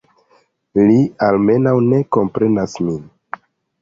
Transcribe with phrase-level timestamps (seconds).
[0.85, 0.95] Li,
[1.27, 2.99] almenaŭ, ne komprenas min.